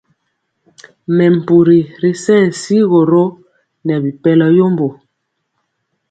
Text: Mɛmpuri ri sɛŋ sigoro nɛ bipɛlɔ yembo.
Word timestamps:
Mɛmpuri 1.15 1.79
ri 2.01 2.09
sɛŋ 2.23 2.43
sigoro 2.61 3.23
nɛ 3.85 3.93
bipɛlɔ 4.03 4.47
yembo. 4.57 4.87